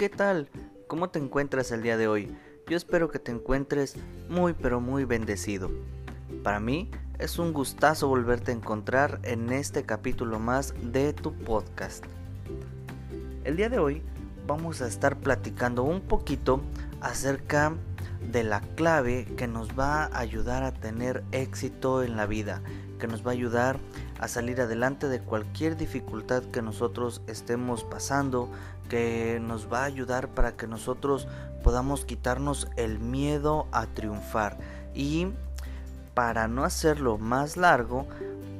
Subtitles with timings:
[0.00, 0.48] ¿Qué tal?
[0.88, 2.34] ¿Cómo te encuentras el día de hoy?
[2.66, 3.96] Yo espero que te encuentres
[4.30, 5.70] muy pero muy bendecido.
[6.42, 12.02] Para mí es un gustazo volverte a encontrar en este capítulo más de tu podcast.
[13.44, 14.00] El día de hoy
[14.46, 16.62] vamos a estar platicando un poquito
[17.02, 17.74] acerca
[18.32, 22.62] de la clave que nos va a ayudar a tener éxito en la vida,
[23.00, 23.80] que nos va a ayudar
[24.20, 28.48] a salir adelante de cualquier dificultad que nosotros estemos pasando,
[28.88, 31.26] que nos va a ayudar para que nosotros
[31.64, 34.58] podamos quitarnos el miedo a triunfar.
[34.94, 35.28] Y
[36.14, 38.06] para no hacerlo más largo,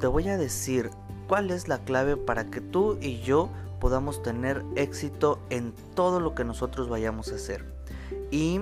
[0.00, 0.90] te voy a decir
[1.28, 3.50] cuál es la clave para que tú y yo
[3.80, 7.64] podamos tener éxito en todo lo que nosotros vayamos a hacer.
[8.30, 8.60] Y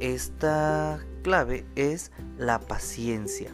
[0.00, 3.50] esta clave es la paciencia.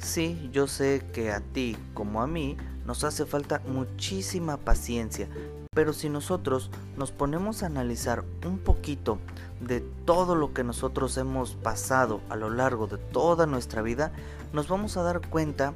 [0.00, 5.28] Sí, yo sé que a ti como a mí nos hace falta muchísima paciencia,
[5.74, 9.18] pero si nosotros nos ponemos a analizar un poquito
[9.60, 14.10] de todo lo que nosotros hemos pasado a lo largo de toda nuestra vida,
[14.54, 15.74] nos vamos a dar cuenta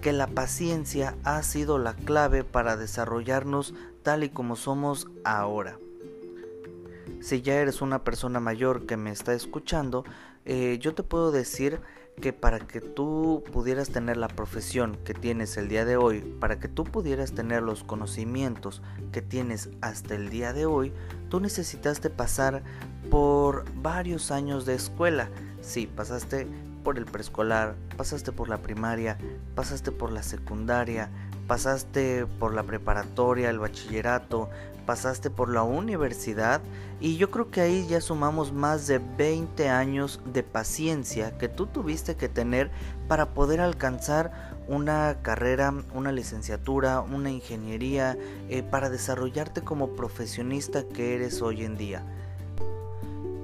[0.00, 5.78] que la paciencia ha sido la clave para desarrollarnos tal y como somos ahora.
[7.20, 10.04] Si ya eres una persona mayor que me está escuchando,
[10.46, 11.80] eh, yo te puedo decir
[12.20, 16.58] que para que tú pudieras tener la profesión que tienes el día de hoy, para
[16.58, 20.92] que tú pudieras tener los conocimientos que tienes hasta el día de hoy,
[21.28, 22.62] tú necesitaste pasar
[23.10, 25.28] por varios años de escuela.
[25.60, 26.46] Sí, pasaste
[26.82, 29.18] por el preescolar, pasaste por la primaria,
[29.54, 31.10] pasaste por la secundaria,
[31.46, 34.48] pasaste por la preparatoria, el bachillerato,
[34.86, 36.60] pasaste por la universidad
[37.00, 41.66] y yo creo que ahí ya sumamos más de 20 años de paciencia que tú
[41.66, 42.70] tuviste que tener
[43.08, 48.16] para poder alcanzar una carrera, una licenciatura, una ingeniería,
[48.48, 52.02] eh, para desarrollarte como profesionista que eres hoy en día.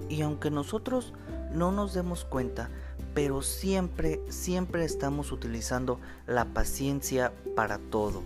[0.08, 1.12] Y aunque nosotros
[1.52, 2.70] no nos demos cuenta,
[3.14, 8.22] pero siempre, siempre estamos utilizando la paciencia para todo.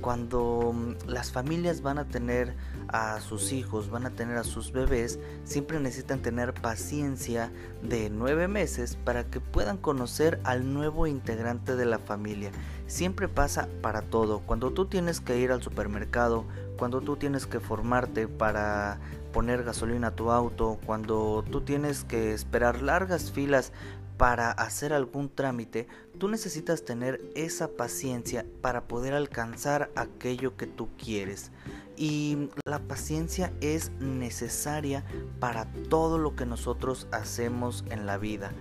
[0.00, 2.54] Cuando mm, las familias van a tener
[2.88, 7.50] a sus hijos, van a tener a sus bebés, siempre necesitan tener paciencia
[7.82, 12.50] de nueve meses para que puedan conocer al nuevo integrante de la familia.
[12.86, 14.40] Siempre pasa para todo.
[14.40, 16.44] Cuando tú tienes que ir al supermercado,
[16.78, 18.98] cuando tú tienes que formarte para
[19.32, 23.72] poner gasolina a tu auto, cuando tú tienes que esperar largas filas
[24.16, 25.86] para hacer algún trámite,
[26.18, 31.50] tú necesitas tener esa paciencia para poder alcanzar aquello que tú quieres.
[31.96, 35.04] Y la paciencia es necesaria
[35.40, 38.52] para todo lo que nosotros hacemos en la vida.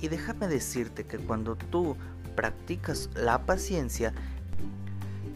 [0.00, 1.96] Y déjame decirte que cuando tú
[2.36, 4.12] practicas la paciencia,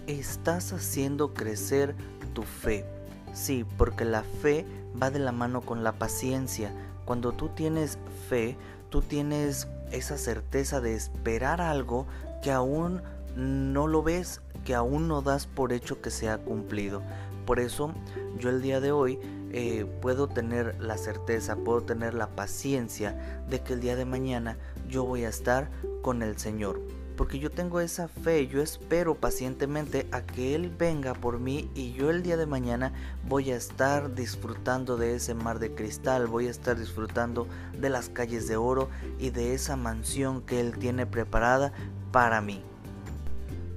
[0.07, 1.95] estás haciendo crecer
[2.35, 2.85] tu fe.
[3.33, 4.65] Sí, porque la fe
[5.01, 6.73] va de la mano con la paciencia.
[7.05, 8.57] Cuando tú tienes fe,
[8.91, 12.07] tú tienes esa certeza de esperar algo
[12.43, 13.03] que aún
[13.37, 17.03] no lo ves, que aún no das por hecho que se ha cumplido.
[17.47, 17.93] Por eso
[18.39, 19.19] yo el día de hoy
[19.51, 24.59] eh, puedo tener la certeza, puedo tener la paciencia de que el día de mañana
[24.89, 25.71] yo voy a estar
[26.03, 26.81] con el Señor
[27.19, 31.93] porque yo tengo esa fe, yo espero pacientemente a que Él venga por mí y
[31.93, 32.93] yo el día de mañana
[33.29, 38.09] voy a estar disfrutando de ese mar de cristal, voy a estar disfrutando de las
[38.09, 41.73] calles de oro y de esa mansión que Él tiene preparada
[42.13, 42.63] para mí.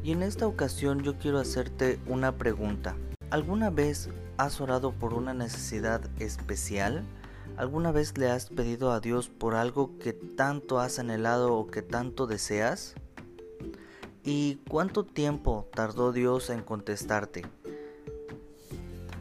[0.03, 2.95] Y en esta ocasión yo quiero hacerte una pregunta.
[3.31, 7.03] ¿Alguna vez has orado por una necesidad especial?
[7.57, 11.81] ¿Alguna vez le has pedido a Dios por algo que tanto has anhelado o que
[11.81, 12.93] tanto deseas?
[14.23, 17.43] ¿Y cuánto tiempo tardó Dios en contestarte?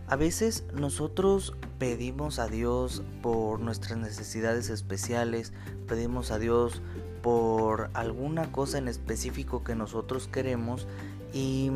[0.06, 5.52] A veces nosotros pedimos a Dios por nuestras necesidades especiales,
[5.88, 6.82] pedimos a Dios
[7.22, 10.86] por alguna cosa en específico que nosotros queremos
[11.32, 11.70] y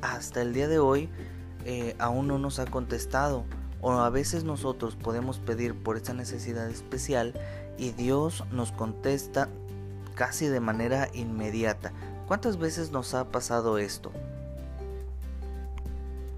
[0.00, 1.10] hasta el día de hoy
[1.64, 3.44] eh, aún no nos ha contestado.
[3.80, 7.34] O a veces nosotros podemos pedir por esa necesidad especial
[7.78, 9.48] y Dios nos contesta
[10.14, 11.92] casi de manera inmediata.
[12.32, 14.10] ¿Cuántas veces nos ha pasado esto?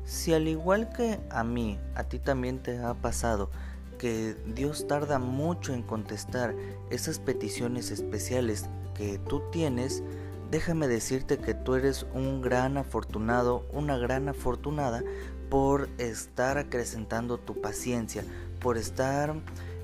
[0.05, 3.49] Si al igual que a mí, a ti también te ha pasado
[3.97, 6.53] que Dios tarda mucho en contestar
[6.91, 8.65] esas peticiones especiales
[8.97, 10.03] que tú tienes,
[10.51, 15.05] déjame decirte que tú eres un gran afortunado, una gran afortunada
[15.49, 18.25] por estar acrecentando tu paciencia,
[18.59, 19.37] por estar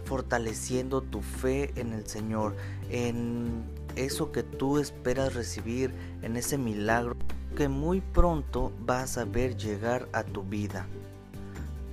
[0.07, 2.57] fortaleciendo tu fe en el Señor,
[2.91, 3.63] en
[3.97, 7.17] eso que tú esperas recibir, en ese milagro
[7.57, 10.87] que muy pronto vas a ver llegar a tu vida.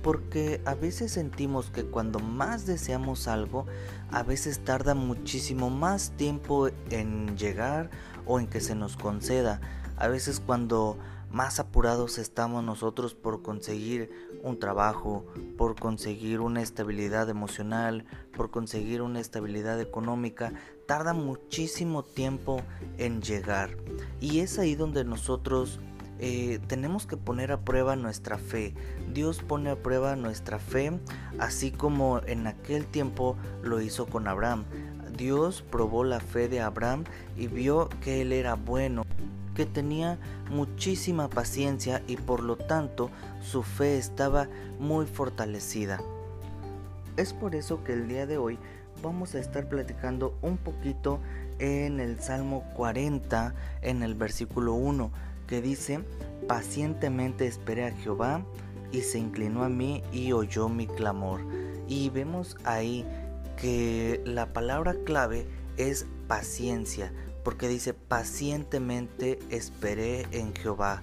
[0.02, 3.66] porque a veces sentimos que cuando más deseamos algo,
[4.10, 7.90] a veces tarda muchísimo más tiempo en llegar
[8.24, 9.60] o en que se nos conceda.
[9.96, 10.96] A veces cuando
[11.30, 14.10] más apurados estamos nosotros por conseguir
[14.42, 15.26] un trabajo,
[15.58, 18.06] por conseguir una estabilidad emocional,
[18.36, 20.52] por conseguir una estabilidad económica,
[20.88, 22.62] tarda muchísimo tiempo
[22.96, 23.76] en llegar.
[24.22, 25.80] Y es ahí donde nosotros
[26.18, 28.72] eh, tenemos que poner a prueba nuestra fe.
[29.12, 30.98] Dios pone a prueba nuestra fe,
[31.38, 34.64] así como en aquel tiempo lo hizo con Abraham.
[35.14, 37.04] Dios probó la fe de Abraham
[37.36, 39.04] y vio que él era bueno,
[39.54, 40.18] que tenía
[40.50, 43.10] muchísima paciencia y por lo tanto
[43.42, 44.48] su fe estaba
[44.78, 46.00] muy fortalecida.
[47.18, 48.58] Es por eso que el día de hoy
[49.02, 51.20] vamos a estar platicando un poquito
[51.58, 55.10] en el Salmo 40, en el versículo 1
[55.48, 56.00] que dice,
[56.46, 58.42] pacientemente esperé a Jehová
[58.92, 61.40] y se inclinó a mí y oyó mi clamor.
[61.88, 63.04] Y vemos ahí
[63.56, 65.46] que la palabra clave
[65.78, 67.12] es paciencia,
[67.42, 71.02] porque dice, pacientemente esperé en Jehová.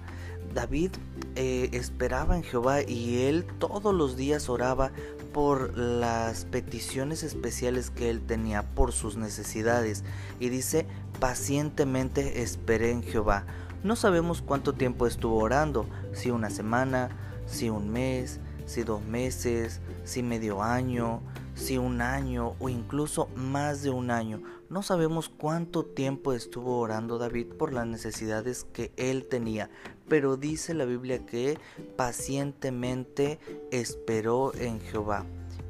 [0.56, 0.92] David
[1.34, 4.90] eh, esperaba en Jehová y él todos los días oraba
[5.34, 10.02] por las peticiones especiales que él tenía, por sus necesidades.
[10.40, 10.86] Y dice,
[11.20, 13.44] pacientemente esperé en Jehová.
[13.84, 17.10] No sabemos cuánto tiempo estuvo orando, si una semana,
[17.44, 21.20] si un mes, si dos meses, si medio año,
[21.56, 24.42] si un año o incluso más de un año.
[24.68, 29.70] No sabemos cuánto tiempo estuvo orando David por las necesidades que él tenía,
[30.08, 31.58] pero dice la Biblia que
[31.96, 33.40] pacientemente
[33.72, 35.24] esperó en Jehová.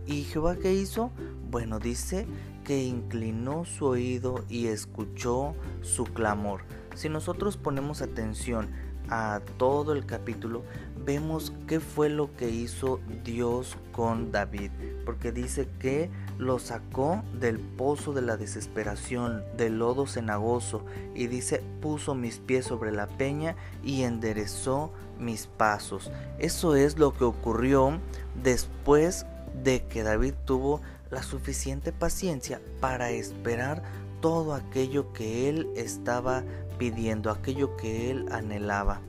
[0.06, 1.10] ¿Y Jehová qué hizo?
[1.50, 2.26] Bueno, dice
[2.64, 6.62] que inclinó su oído y escuchó su clamor.
[6.94, 8.70] Si nosotros ponemos atención
[9.10, 10.62] a todo el capítulo,
[11.04, 14.70] vemos qué fue lo que hizo Dios con David,
[15.04, 21.62] porque dice que lo sacó del pozo de la desesperación, del lodo cenagoso, y dice,
[21.80, 26.10] puso mis pies sobre la peña y enderezó mis pasos.
[26.38, 28.00] Eso es lo que ocurrió
[28.42, 29.26] después
[29.62, 30.80] de que David tuvo
[31.10, 33.82] la suficiente paciencia para esperar
[34.20, 36.42] todo aquello que él estaba
[36.78, 39.00] pidiendo, aquello que él anhelaba.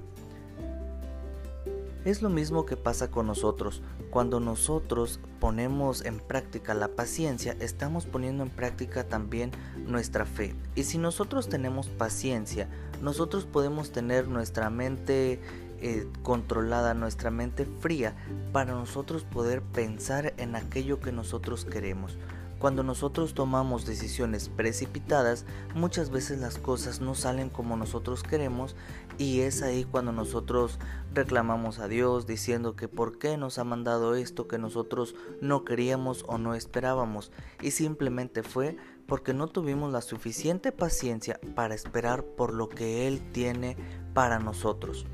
[2.08, 3.82] Es lo mismo que pasa con nosotros.
[4.12, 9.52] Cuando nosotros ponemos en práctica la paciencia, estamos poniendo en práctica también
[9.86, 10.56] nuestra fe.
[10.76, 12.70] Y si nosotros tenemos paciencia,
[13.02, 15.42] nosotros podemos tener nuestra mente
[15.82, 18.16] eh, controlada, nuestra mente fría,
[18.54, 22.18] para nosotros poder pensar en aquello que nosotros queremos.
[22.60, 25.46] Cuando nosotros tomamos decisiones precipitadas,
[25.76, 28.76] muchas veces las cosas no salen como nosotros queremos
[29.20, 30.80] y es ahí cuando nosotros
[31.14, 36.26] reclamamos a Dios diciendo que por qué nos ha mandado esto que nosotros no queríamos
[36.28, 37.32] o no esperábamos
[37.62, 38.78] y simplemente fue
[39.08, 43.78] porque no tuvimos la suficiente paciencia para esperar por lo que Él tiene
[44.14, 45.06] para nosotros.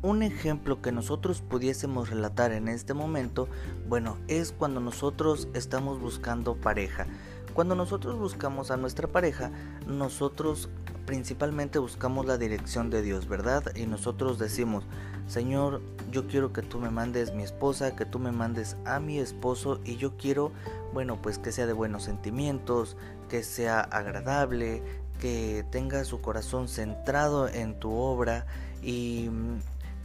[0.00, 3.48] Un ejemplo que nosotros pudiésemos relatar en este momento,
[3.88, 7.08] bueno, es cuando nosotros estamos buscando pareja.
[7.52, 9.50] Cuando nosotros buscamos a nuestra pareja,
[9.88, 10.68] nosotros
[11.04, 13.74] principalmente buscamos la dirección de Dios, ¿verdad?
[13.74, 14.84] Y nosotros decimos,
[15.26, 19.18] Señor, yo quiero que tú me mandes mi esposa, que tú me mandes a mi
[19.18, 20.52] esposo y yo quiero,
[20.92, 22.96] bueno, pues que sea de buenos sentimientos,
[23.28, 24.80] que sea agradable,
[25.18, 28.46] que tenga su corazón centrado en tu obra
[28.80, 29.28] y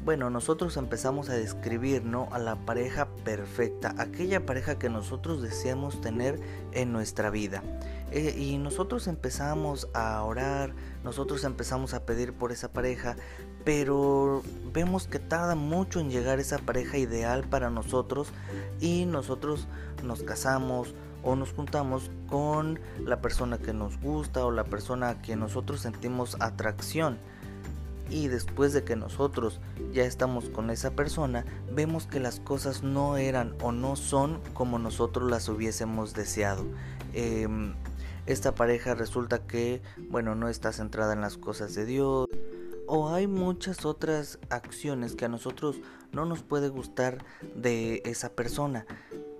[0.04, 2.28] bueno, nosotros empezamos a describir ¿no?
[2.32, 6.40] a la pareja perfecta, aquella pareja que nosotros deseamos tener
[6.74, 7.64] en nuestra vida.
[8.12, 13.16] Eh, y nosotros empezamos a orar, nosotros empezamos a pedir por esa pareja,
[13.64, 14.44] pero
[14.74, 18.28] vemos que tarda mucho en llegar esa pareja ideal para nosotros
[18.82, 19.68] y nosotros
[20.04, 20.94] nos casamos
[21.24, 25.80] o nos juntamos con la persona que nos gusta o la persona a quien nosotros
[25.80, 27.18] sentimos atracción
[28.10, 29.60] y después de que nosotros
[29.92, 34.80] ya estamos con esa persona, vemos que las cosas no eran o no son como
[34.80, 36.66] nosotros las hubiésemos deseado.
[37.14, 37.74] Em,
[38.26, 42.28] esta pareja resulta que, bueno, no está centrada en las cosas de Dios.
[42.88, 45.80] O hay muchas otras acciones que a nosotros
[46.12, 47.24] no nos puede gustar
[47.56, 48.86] de esa persona.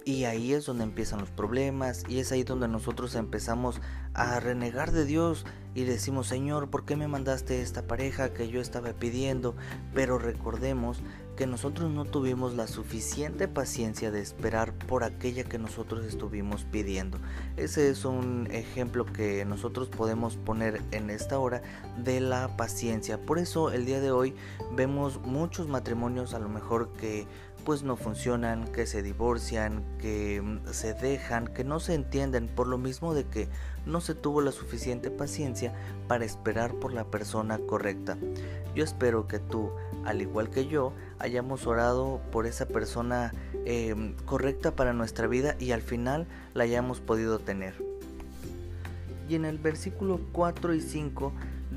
[0.06, 3.80] Y ahí es donde empiezan los problemas y es ahí donde nosotros empezamos
[4.14, 5.46] a renegar de Dios
[5.76, 9.56] y decimos, Señor, ¿por qué me mandaste esta pareja que yo estaba pidiendo?
[9.94, 11.02] Pero recordemos
[11.36, 17.18] que nosotros no tuvimos la suficiente paciencia de esperar por aquella que nosotros estuvimos pidiendo.
[17.58, 21.64] Ese es un ejemplo que nosotros podemos poner en esta hora
[21.98, 23.20] de la paciencia.
[23.20, 24.36] Por eso el día de hoy
[24.76, 27.26] vemos muchos matrimonios a lo mejor que
[27.64, 32.68] pues no funcionan, que se divorcian, que mm, se dejan, que no se entienden por
[32.68, 33.48] lo mismo de que
[33.86, 35.74] no se tuvo la suficiente paciencia
[36.08, 38.18] para esperar por la persona correcta.
[38.76, 39.72] Yo espero que tú,
[40.06, 43.34] al igual que yo, hayamos orado por esa persona
[43.66, 47.76] em, correcta para nuestra vida y al final la hayamos podido tener.
[49.30, 51.34] Y en el versículo 4 y 5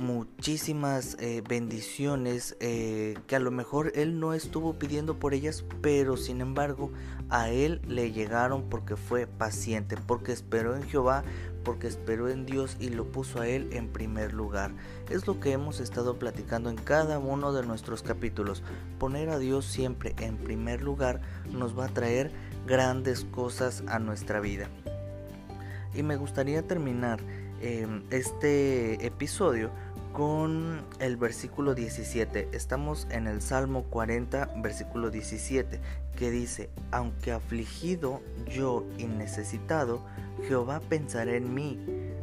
[0.00, 6.16] muchísimas eh, bendiciones eh, que a lo mejor él no estuvo pidiendo por ellas, pero
[6.16, 6.90] sin embargo
[7.28, 11.22] a él le llegaron porque fue paciente, porque esperó en Jehová,
[11.64, 14.72] porque esperó en Dios y lo puso a él en primer lugar.
[15.10, 18.62] Es lo que hemos estado platicando en cada uno de nuestros capítulos.
[18.98, 21.20] Poner a Dios siempre en primer lugar
[21.52, 22.32] nos va a traer
[22.66, 24.70] grandes cosas a nuestra vida.
[25.94, 27.20] Y me gustaría terminar
[27.62, 29.70] eh, este episodio
[30.12, 32.48] con el versículo 17.
[32.52, 35.80] Estamos en el Salmo 40, versículo 17,
[36.16, 40.04] que dice, aunque afligido yo y necesitado,
[40.48, 41.78] Jehová pensará en mí,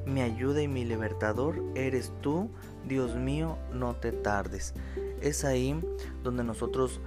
[0.06, 2.50] mi ayuda y mi libertador eres tú,
[2.88, 4.74] Dios mío, no te tardes.
[5.22, 5.80] Es ahí
[6.24, 7.02] donde nosotros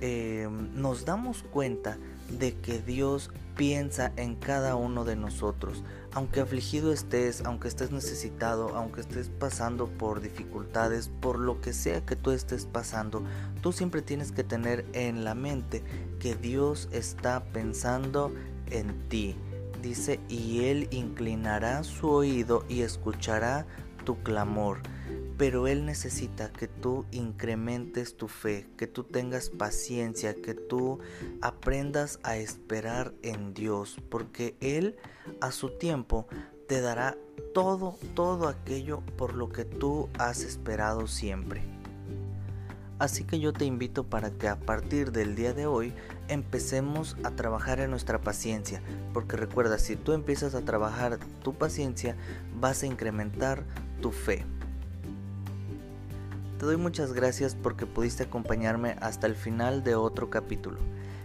[0.00, 1.98] eh, nos damos cuenta
[2.38, 5.84] de que Dios piensa en cada uno de nosotros.
[6.12, 12.04] Aunque afligido estés, aunque estés necesitado, aunque estés pasando por dificultades, por lo que sea
[12.04, 13.22] que tú estés pasando,
[13.62, 15.84] tú siempre tienes que tener en la mente
[16.18, 18.32] que Dios está pensando
[18.70, 19.36] en ti.
[19.82, 23.66] Dice, y Él inclinará su oído y escuchará
[24.04, 24.78] tu clamor
[25.40, 30.98] pero Él necesita que tú incrementes tu fe, que tú tengas paciencia, que tú
[31.40, 34.98] aprendas a esperar en Dios, porque Él
[35.40, 36.26] a su tiempo
[36.68, 37.16] te dará
[37.54, 41.62] todo, todo aquello por lo que tú has esperado siempre.
[42.98, 45.94] Así que yo te invito para que a partir del día de hoy
[46.28, 48.82] empecemos a trabajar en nuestra paciencia,
[49.14, 52.14] porque recuerda, si tú empiezas a trabajar tu paciencia,
[52.60, 53.64] vas a incrementar
[54.02, 54.44] tu fe.
[56.60, 60.78] Te doy muchas gracias porque pudiste acompañarme hasta el final de otro capítulo.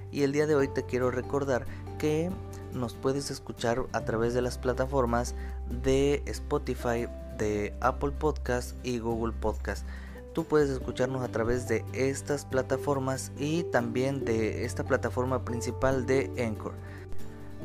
[0.10, 1.66] Y el día de hoy te quiero recordar
[2.00, 2.32] que
[2.72, 5.36] nos puedes escuchar a través de las plataformas
[5.84, 9.86] de Spotify, de Apple Podcast y Google Podcast.
[10.32, 16.32] Tú puedes escucharnos a través de estas plataformas y también de esta plataforma principal de
[16.48, 16.76] Anchor.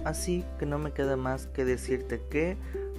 [0.05, 2.57] Así que no me queda más que decirte que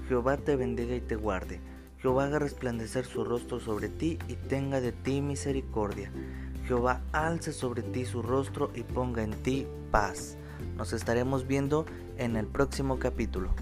[0.08, 1.60] Jehová te bendiga y te guarde.
[2.02, 6.12] Jehová haga resplandecer su rostro sobre ti y tenga de ti misericordia.
[6.66, 10.38] Jehová alce sobre ti su rostro y ponga en ti paz.
[10.78, 11.86] Nos estaremos viendo
[12.18, 13.54] en el próximo capítulo.